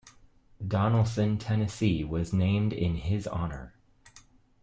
Donelson, 0.67 1.37
Tennessee 1.37 2.03
was 2.03 2.33
named 2.33 2.73
in 2.73 2.95
his 2.95 3.27
honor. 3.27 3.75